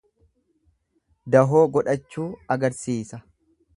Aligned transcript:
Dahoo 1.35 1.61
godhachuu 1.75 2.27
agarsiisa. 2.57 3.21